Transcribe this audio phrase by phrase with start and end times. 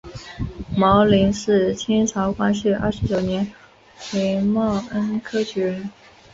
[0.75, 3.47] 牟琳是清朝光绪二十九年
[4.11, 5.91] 癸卯恩科举人。